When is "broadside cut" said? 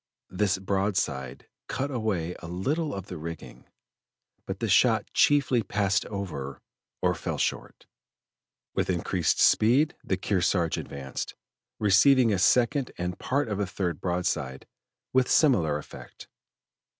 0.57-1.91